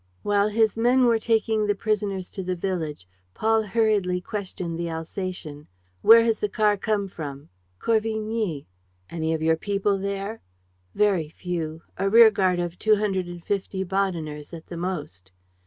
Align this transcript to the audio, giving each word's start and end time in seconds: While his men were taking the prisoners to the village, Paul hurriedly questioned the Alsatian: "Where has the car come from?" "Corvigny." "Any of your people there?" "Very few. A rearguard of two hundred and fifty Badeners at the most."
While 0.23 0.47
his 0.47 0.75
men 0.75 1.05
were 1.05 1.19
taking 1.19 1.67
the 1.67 1.75
prisoners 1.75 2.31
to 2.31 2.41
the 2.41 2.55
village, 2.55 3.07
Paul 3.35 3.61
hurriedly 3.61 4.19
questioned 4.19 4.79
the 4.79 4.89
Alsatian: 4.89 5.67
"Where 6.01 6.23
has 6.23 6.39
the 6.39 6.49
car 6.49 6.75
come 6.75 7.07
from?" 7.07 7.49
"Corvigny." 7.77 8.65
"Any 9.11 9.31
of 9.35 9.43
your 9.43 9.57
people 9.57 9.99
there?" 9.99 10.41
"Very 10.95 11.29
few. 11.29 11.83
A 11.97 12.09
rearguard 12.09 12.57
of 12.57 12.79
two 12.79 12.95
hundred 12.95 13.27
and 13.27 13.45
fifty 13.45 13.85
Badeners 13.85 14.55
at 14.55 14.65
the 14.65 14.75
most." 14.75 15.29